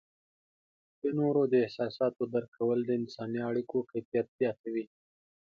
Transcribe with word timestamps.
د 1.01 1.03
نورو 1.19 1.41
د 1.51 1.53
احساساتو 1.65 2.21
درک 2.33 2.51
کول 2.57 2.79
د 2.85 2.89
انسانی 2.99 3.39
اړیکو 3.49 3.77
کیفیت 3.91 4.27
زیاتوي. 4.39 4.85